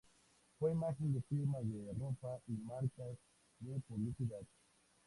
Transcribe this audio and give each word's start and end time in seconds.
Fue 0.57 0.71
imagen 0.71 1.13
de 1.13 1.21
firmas 1.21 1.61
de 1.65 1.93
ropa 1.93 2.39
y 2.47 2.53
marcas 2.53 3.15
de 3.59 3.79
publicidad. 3.81 4.41